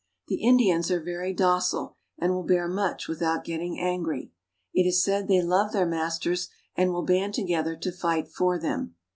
[0.29, 4.31] The Indians are very docile, and will bear much with out getting angry.
[4.73, 8.95] It is said they love their masters and will band together to fight for them.